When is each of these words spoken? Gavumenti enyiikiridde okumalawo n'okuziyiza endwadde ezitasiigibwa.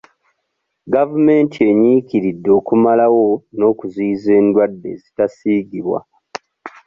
Gavumenti 0.93 1.57
enyiikiridde 1.71 2.49
okumalawo 2.59 3.27
n'okuziyiza 3.57 4.31
endwadde 4.39 4.87
ezitasiigibwa. 4.95 5.99